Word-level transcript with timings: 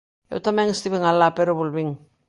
Eu 0.33 0.39
tamén 0.47 0.67
estiven 0.71 1.03
alá, 1.05 1.27
pero 1.37 1.57
volvín. 1.61 1.89